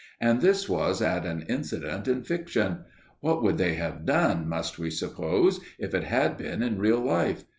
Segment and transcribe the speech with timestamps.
[0.19, 2.85] And this was at an incident in fiction:
[3.19, 7.43] what would they have done, must we suppose, if it had been in real life?